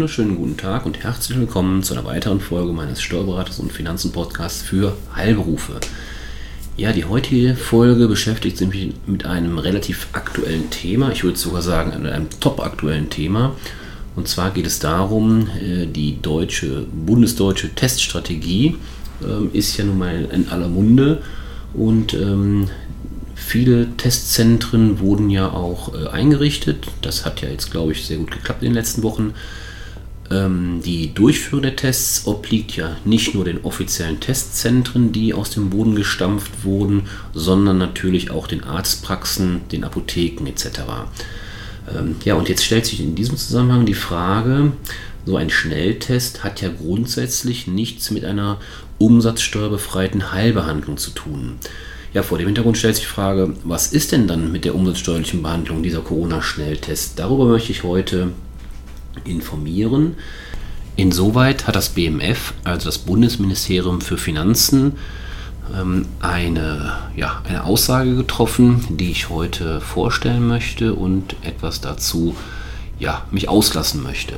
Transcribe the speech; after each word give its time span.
Wunderschönen 0.00 0.36
guten 0.36 0.56
Tag 0.56 0.86
und 0.86 1.04
herzlich 1.04 1.38
willkommen 1.38 1.82
zu 1.82 1.92
einer 1.92 2.06
weiteren 2.06 2.40
Folge 2.40 2.72
meines 2.72 3.02
Steuerberaters 3.02 3.60
und 3.60 3.70
Finanzen-Podcasts 3.70 4.62
für 4.62 4.96
Heilberufe. 5.14 5.74
Ja, 6.78 6.94
die 6.94 7.04
heutige 7.04 7.54
Folge 7.54 8.08
beschäftigt 8.08 8.56
sich 8.56 8.94
mit 9.04 9.26
einem 9.26 9.58
relativ 9.58 10.08
aktuellen 10.14 10.70
Thema. 10.70 11.12
Ich 11.12 11.22
würde 11.22 11.36
sogar 11.36 11.60
sagen, 11.60 12.06
einem 12.06 12.30
top 12.40 12.60
aktuellen 12.60 13.10
Thema. 13.10 13.54
Und 14.16 14.26
zwar 14.26 14.52
geht 14.52 14.66
es 14.66 14.78
darum, 14.78 15.48
äh, 15.62 15.84
die 15.84 16.22
deutsche, 16.22 16.86
bundesdeutsche 16.90 17.68
Teststrategie 17.74 18.76
ähm, 19.22 19.50
ist 19.52 19.76
ja 19.76 19.84
nun 19.84 19.98
mal 19.98 20.30
in 20.32 20.48
aller 20.48 20.68
Munde 20.68 21.20
und 21.74 22.14
ähm, 22.14 22.68
viele 23.34 23.94
Testzentren 23.98 24.98
wurden 25.00 25.28
ja 25.28 25.50
auch 25.50 25.92
äh, 25.92 26.08
eingerichtet. 26.08 26.86
Das 27.02 27.26
hat 27.26 27.42
ja 27.42 27.50
jetzt, 27.50 27.70
glaube 27.70 27.92
ich, 27.92 28.06
sehr 28.06 28.16
gut 28.16 28.30
geklappt 28.30 28.62
in 28.62 28.70
den 28.70 28.76
letzten 28.76 29.02
Wochen. 29.02 29.34
Ähm, 30.30 30.80
die 30.84 31.12
Durchführung 31.12 31.62
der 31.62 31.76
Tests 31.76 32.26
obliegt 32.26 32.76
ja 32.76 32.96
nicht 33.04 33.34
nur 33.34 33.44
den 33.44 33.64
offiziellen 33.64 34.20
Testzentren, 34.20 35.12
die 35.12 35.34
aus 35.34 35.50
dem 35.50 35.70
Boden 35.70 35.96
gestampft 35.96 36.64
wurden, 36.64 37.02
sondern 37.34 37.78
natürlich 37.78 38.30
auch 38.30 38.46
den 38.46 38.62
Arztpraxen, 38.62 39.62
den 39.72 39.84
Apotheken 39.84 40.46
etc. 40.46 40.80
Ähm, 41.92 42.16
ja, 42.24 42.34
und 42.34 42.48
jetzt 42.48 42.64
stellt 42.64 42.86
sich 42.86 43.00
in 43.00 43.14
diesem 43.16 43.36
Zusammenhang 43.36 43.86
die 43.86 43.94
Frage, 43.94 44.72
so 45.26 45.36
ein 45.36 45.50
Schnelltest 45.50 46.44
hat 46.44 46.60
ja 46.62 46.70
grundsätzlich 46.70 47.66
nichts 47.66 48.10
mit 48.10 48.24
einer 48.24 48.58
umsatzsteuerbefreiten 48.98 50.32
Heilbehandlung 50.32 50.96
zu 50.96 51.10
tun. 51.10 51.58
Ja, 52.12 52.22
vor 52.22 52.38
dem 52.38 52.46
Hintergrund 52.46 52.78
stellt 52.78 52.96
sich 52.96 53.04
die 53.04 53.10
Frage, 53.12 53.54
was 53.64 53.92
ist 53.92 54.12
denn 54.12 54.26
dann 54.26 54.50
mit 54.50 54.64
der 54.64 54.74
umsatzsteuerlichen 54.74 55.42
Behandlung 55.42 55.82
dieser 55.82 56.00
Corona-Schnelltest? 56.00 57.18
Darüber 57.18 57.46
möchte 57.46 57.70
ich 57.70 57.82
heute 57.84 58.32
informieren. 59.24 60.16
Insoweit 60.96 61.66
hat 61.66 61.76
das 61.76 61.90
BMF, 61.90 62.54
also 62.64 62.86
das 62.86 62.98
Bundesministerium 62.98 64.00
für 64.00 64.18
Finanzen, 64.18 64.96
ähm, 65.78 66.06
eine, 66.20 66.94
ja, 67.16 67.42
eine 67.48 67.64
Aussage 67.64 68.16
getroffen, 68.16 68.84
die 68.90 69.10
ich 69.10 69.30
heute 69.30 69.80
vorstellen 69.80 70.46
möchte 70.46 70.94
und 70.94 71.36
etwas 71.42 71.80
dazu 71.80 72.36
ja, 72.98 73.24
mich 73.30 73.48
auslassen 73.48 74.02
möchte. 74.02 74.34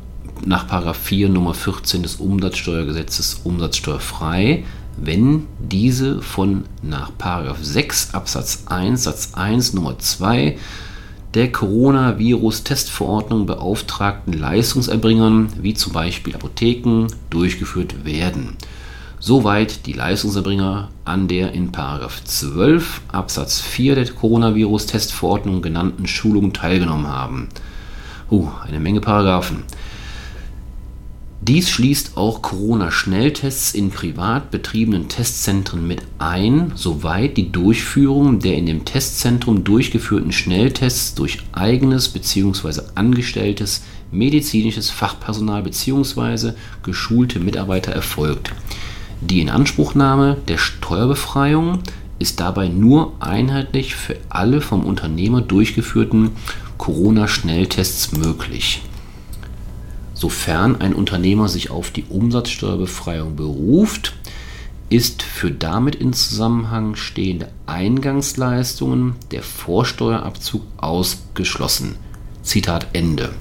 nach 0.46 0.96
4 0.96 1.30
Nummer 1.30 1.54
14 1.54 2.04
des 2.04 2.16
Umsatzsteuergesetzes 2.16 3.42
umsatzsteuerfrei 3.44 4.64
wenn 4.98 5.48
diese 5.60 6.22
von 6.22 6.66
nach 6.82 7.12
6 7.62 8.14
Absatz 8.14 8.64
1 8.68 9.04
Satz 9.04 9.34
1 9.34 9.74
Nummer 9.74 9.98
2 9.98 10.58
der 11.34 11.52
Coronavirus-Testverordnung 11.52 13.48
beauftragten 13.48 14.34
Leistungserbringern, 14.34 15.50
wie 15.60 15.74
zum 15.74 15.92
Beispiel 15.94 16.36
Apotheken, 16.36 17.08
durchgeführt 17.32 18.06
werden. 18.06 18.56
Soweit 19.20 19.86
die 19.88 19.94
Leistungserbringer 19.94 20.90
an 21.06 21.28
der 21.28 21.54
in 21.54 21.72
12 21.74 23.02
Absatz 23.08 23.62
4 23.62 23.96
der 23.96 24.10
Coronavirus-Testverordnung 24.12 25.62
genannten 25.62 26.08
Schulung 26.08 26.54
teilgenommen 26.54 27.08
haben. 27.08 27.50
Uh, 28.30 28.50
eine 28.68 28.80
Menge 28.80 29.02
Paragraphen. 29.02 29.64
Dies 31.46 31.70
schließt 31.70 32.16
auch 32.16 32.42
Corona-Schnelltests 32.42 33.74
in 33.74 33.92
privat 33.92 34.50
betriebenen 34.50 35.10
Testzentren 35.10 35.86
mit 35.86 36.02
ein, 36.18 36.72
soweit 36.76 37.36
die 37.36 37.52
Durchführung 37.52 38.40
der 38.40 38.56
in 38.56 38.66
dem 38.66 38.86
Testzentrum 38.86 39.66
durchgeführten 39.66 40.32
Schnelltests 40.32 41.16
durch 41.16 41.40
eigenes 41.52 42.08
bzw. 42.08 42.84
angestelltes 42.96 43.84
medizinisches 44.10 44.90
Fachpersonal 44.90 45.64
bzw. 45.64 46.54
geschulte 46.82 47.42
Mitarbeiter 47.42 47.92
erfolgt. 47.92 48.54
Die 49.20 49.42
Inanspruchnahme 49.42 50.38
der 50.48 50.58
Steuerbefreiung 50.58 51.80
ist 52.20 52.40
dabei 52.40 52.70
nur 52.70 53.12
einheitlich 53.20 53.96
für 53.96 54.16
alle 54.30 54.62
vom 54.62 54.86
Unternehmer 54.86 55.42
durchgeführten 55.42 56.32
Corona-Schnelltests 56.78 58.14
möglich 58.14 58.82
Sofern 60.24 60.80
ein 60.80 60.94
Unternehmer 60.94 61.50
sich 61.50 61.70
auf 61.70 61.92
die 61.92 62.06
Umsatzsteuerbefreiung 62.08 63.36
beruft, 63.36 64.14
ist 64.88 65.22
für 65.22 65.52
damit 65.52 65.96
in 65.96 66.14
Zusammenhang 66.14 66.96
stehende 66.96 67.50
Eingangsleistungen 67.66 69.16
der 69.32 69.44
Vorsteuerabzug 69.44 70.62
ausgeschlossen. 70.78 71.98
Zitat 72.42 72.88
Ende. 72.94 73.32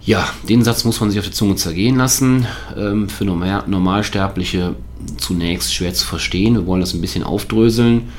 Ja, 0.00 0.28
den 0.48 0.62
Satz 0.62 0.84
muss 0.84 1.00
man 1.00 1.10
sich 1.10 1.18
auf 1.18 1.24
der 1.26 1.34
Zunge 1.34 1.56
zergehen 1.56 1.96
lassen. 1.96 2.46
Ähm, 2.76 3.08
für 3.08 3.24
Normalsterbliche 3.24 4.76
zunächst 5.16 5.74
schwer 5.74 5.92
zu 5.92 6.06
verstehen. 6.06 6.54
Wir 6.54 6.66
wollen 6.66 6.82
das 6.82 6.94
ein 6.94 7.00
bisschen 7.00 7.24
aufdröseln 7.24 8.12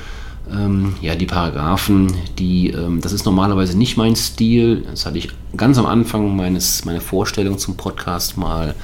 ähm, 0.52 0.96
ja, 1.02 1.16
die 1.16 1.26
Paragraphen, 1.26 2.14
die, 2.38 2.70
ähm, 2.70 3.02
das 3.02 3.12
ist 3.12 3.26
normalerweise 3.26 3.78
nicht 3.78 3.98
mein 3.98 4.16
Stil. 4.16 4.86
Das 4.90 5.06
hatte 5.06 5.18
ich 5.18 5.30
ganz 5.56 5.78
am 5.78 5.86
Anfang 5.86 6.36
meines, 6.36 6.86
meiner 6.86 7.02
Vorstellung 7.02 7.58
zum 7.58 7.76
Podcast 7.78 8.38
mal 8.38 8.76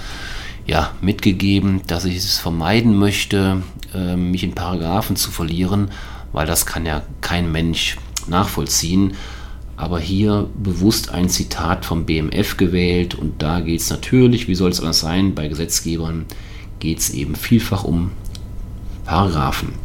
ja, 0.65 0.91
mitgegeben, 1.01 1.81
dass 1.87 2.05
ich 2.05 2.17
es 2.17 2.39
vermeiden 2.39 2.97
möchte, 2.97 3.63
äh, 3.93 4.15
mich 4.15 4.43
in 4.43 4.55
Paragraphen 4.55 5.15
zu 5.15 5.31
verlieren, 5.31 5.91
weil 6.31 6.47
das 6.47 6.65
kann 6.65 6.85
ja 6.85 7.03
kein 7.21 7.51
Mensch 7.51 7.97
nachvollziehen. 8.27 9.13
Aber 9.75 9.99
hier 9.99 10.47
bewusst 10.55 11.11
ein 11.11 11.29
Zitat 11.29 11.85
vom 11.85 12.05
BMF 12.05 12.57
gewählt 12.57 13.15
und 13.15 13.41
da 13.41 13.59
geht 13.59 13.81
es 13.81 13.89
natürlich, 13.89 14.47
wie 14.47 14.55
soll 14.55 14.71
es 14.71 14.79
anders 14.79 14.99
sein, 14.99 15.33
bei 15.33 15.47
Gesetzgebern 15.47 16.25
geht 16.79 16.99
es 16.99 17.09
eben 17.09 17.35
vielfach 17.35 17.83
um 17.83 18.11
Paragraphen. 19.05 19.82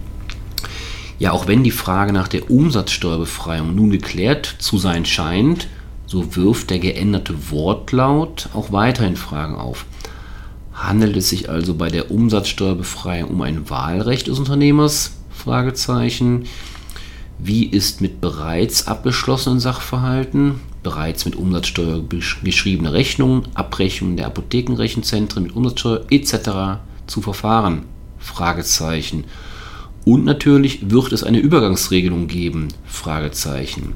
Ja, 1.19 1.33
auch 1.33 1.49
wenn 1.49 1.65
die 1.65 1.73
Frage 1.73 2.13
nach 2.13 2.29
der 2.29 2.51
Umsatzsteuerbefreiung 2.51 3.75
nun 3.75 3.91
geklärt 3.91 4.55
zu 4.59 4.79
sein 4.79 5.05
scheint, 5.05 5.69
so 6.07 6.37
wirft 6.37 6.71
der 6.71 6.79
geänderte 6.79 7.51
Wortlaut 7.51 8.49
auch 8.55 8.73
weiterhin 8.73 9.17
Fragen 9.17 9.57
auf. 9.57 9.85
Handelt 10.73 11.17
es 11.17 11.29
sich 11.29 11.51
also 11.51 11.75
bei 11.75 11.89
der 11.89 12.11
Umsatzsteuerbefreiung 12.13 13.31
um 13.31 13.43
ein 13.43 13.69
Wahlrecht 13.69 14.29
des 14.29 14.39
Unternehmers? 14.39 15.17
Fragezeichen. 15.31 16.45
Wie 17.39 17.67
ist 17.67 18.01
mit 18.01 18.21
bereits 18.21 18.87
abgeschlossenen 18.87 19.61
Sachverhalten, 19.61 20.61
bereits 20.83 21.25
mit 21.25 21.37
Umsatzsteuer 21.37 22.03
geschriebene 22.43 22.93
Rechnungen, 22.93 23.49
Abrechnungen 23.55 24.17
der 24.17 24.27
Apothekenrechenzentren 24.27 25.43
mit 25.45 25.57
Umsatzsteuer 25.57 26.05
etc. 26.11 26.81
zu 27.09 27.23
verfahren? 27.23 27.83
Fragezeichen. 28.19 29.25
Und 30.09 30.25
natürlich 30.25 30.91
wird 30.91 31.13
es 31.13 31.23
eine 31.23 31.39
Übergangsregelung 31.39 32.29
geben? 32.29 32.69
Fragezeichen. 32.87 33.93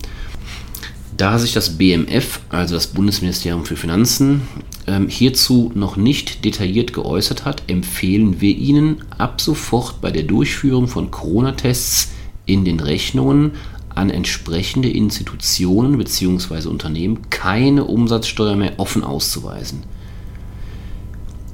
Da 1.17 1.39
sich 1.39 1.55
das 1.55 1.79
BMF, 1.79 2.41
also 2.51 2.75
das 2.75 2.89
Bundesministerium 2.89 3.65
für 3.65 3.77
Finanzen, 3.77 4.43
ähm, 4.87 5.09
hierzu 5.09 5.73
noch 5.75 5.97
nicht 5.97 6.45
detailliert 6.45 6.93
geäußert 6.93 7.47
hat, 7.47 7.63
empfehlen 7.67 8.43
wir 8.43 8.55
Ihnen 8.55 9.05
ab 9.17 9.41
sofort 9.41 10.03
bei 10.03 10.11
der 10.11 10.25
Durchführung 10.25 10.87
von 10.87 11.11
Corona-Tests 11.11 12.11
in 12.45 12.67
den 12.67 12.81
Rechnungen 12.81 13.53
an 13.95 14.11
entsprechende 14.11 14.91
Institutionen 14.91 15.97
bzw. 15.97 16.69
Unternehmen 16.69 17.31
keine 17.31 17.85
Umsatzsteuer 17.85 18.57
mehr 18.57 18.75
offen 18.77 19.03
auszuweisen. 19.03 19.83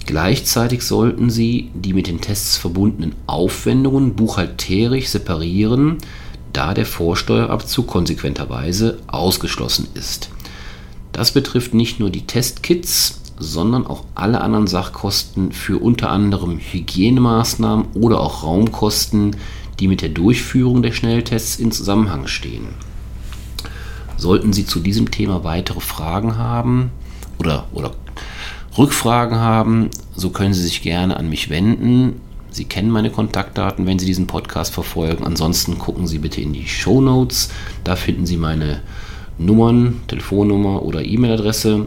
Gleichzeitig 0.08 0.84
sollten 0.84 1.28
sie 1.28 1.70
die 1.74 1.92
mit 1.92 2.06
den 2.06 2.22
Tests 2.22 2.56
verbundenen 2.56 3.14
Aufwendungen 3.26 4.14
buchhalterisch 4.14 5.08
separieren, 5.08 5.98
da 6.54 6.72
der 6.72 6.86
Vorsteuerabzug 6.86 7.86
konsequenterweise 7.86 9.00
ausgeschlossen 9.06 9.86
ist. 9.92 10.30
Das 11.12 11.32
betrifft 11.32 11.74
nicht 11.74 12.00
nur 12.00 12.08
die 12.08 12.26
Testkits, 12.26 13.20
sondern 13.38 13.86
auch 13.86 14.06
alle 14.14 14.40
anderen 14.40 14.66
Sachkosten 14.66 15.52
für 15.52 15.76
unter 15.76 16.08
anderem 16.08 16.58
Hygienemaßnahmen 16.58 17.88
oder 17.92 18.20
auch 18.20 18.44
Raumkosten, 18.44 19.36
die 19.78 19.88
mit 19.88 20.00
der 20.00 20.08
Durchführung 20.08 20.82
der 20.82 20.92
Schnelltests 20.92 21.58
in 21.58 21.70
Zusammenhang 21.70 22.28
stehen. 22.28 22.68
Sollten 24.16 24.54
Sie 24.54 24.64
zu 24.64 24.80
diesem 24.80 25.10
Thema 25.10 25.44
weitere 25.44 25.80
Fragen 25.80 26.38
haben, 26.38 26.92
oder, 27.38 27.66
oder 27.74 27.92
Rückfragen 28.78 29.38
haben, 29.38 29.90
so 30.14 30.30
können 30.30 30.54
Sie 30.54 30.62
sich 30.62 30.82
gerne 30.82 31.16
an 31.16 31.28
mich 31.28 31.50
wenden. 31.50 32.20
Sie 32.50 32.64
kennen 32.64 32.90
meine 32.90 33.10
Kontaktdaten, 33.10 33.86
wenn 33.86 33.98
Sie 33.98 34.06
diesen 34.06 34.28
Podcast 34.28 34.72
verfolgen. 34.72 35.24
Ansonsten 35.24 35.78
gucken 35.78 36.06
Sie 36.06 36.18
bitte 36.18 36.40
in 36.40 36.52
die 36.52 36.68
Show 36.68 37.00
Notes. 37.00 37.50
Da 37.82 37.96
finden 37.96 38.24
Sie 38.24 38.36
meine 38.36 38.80
Nummern, 39.36 40.00
Telefonnummer 40.06 40.82
oder 40.84 41.04
E-Mail-Adresse. 41.04 41.86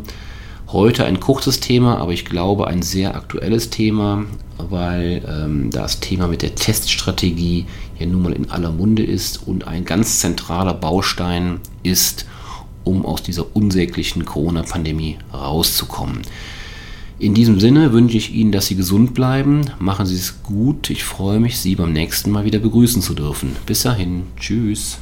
Heute 0.67 1.05
ein 1.05 1.19
kurzes 1.19 1.61
Thema, 1.61 1.97
aber 1.97 2.11
ich 2.11 2.25
glaube 2.25 2.67
ein 2.67 2.81
sehr 2.81 3.15
aktuelles 3.15 3.69
Thema, 3.69 4.25
weil 4.57 5.21
ähm, 5.27 5.71
das 5.71 6.01
Thema 6.01 6.27
mit 6.27 6.41
der 6.41 6.55
Teststrategie 6.55 7.65
ja 7.99 8.05
nun 8.05 8.23
mal 8.23 8.33
in 8.33 8.51
aller 8.51 8.71
Munde 8.71 9.03
ist 9.03 9.47
und 9.47 9.67
ein 9.67 9.85
ganz 9.85 10.19
zentraler 10.19 10.73
Baustein 10.73 11.59
ist, 11.83 12.25
um 12.83 13.05
aus 13.05 13.23
dieser 13.23 13.55
unsäglichen 13.55 14.25
Corona-Pandemie 14.25 15.17
rauszukommen. 15.33 16.21
In 17.21 17.35
diesem 17.35 17.59
Sinne 17.59 17.93
wünsche 17.93 18.17
ich 18.17 18.33
Ihnen, 18.33 18.51
dass 18.51 18.65
Sie 18.65 18.75
gesund 18.75 19.13
bleiben. 19.13 19.61
Machen 19.77 20.07
Sie 20.07 20.15
es 20.15 20.41
gut. 20.41 20.89
Ich 20.89 21.03
freue 21.03 21.39
mich, 21.39 21.59
Sie 21.59 21.75
beim 21.75 21.93
nächsten 21.93 22.31
Mal 22.31 22.45
wieder 22.45 22.57
begrüßen 22.57 23.03
zu 23.03 23.13
dürfen. 23.13 23.55
Bis 23.67 23.83
dahin. 23.83 24.23
Tschüss. 24.39 24.97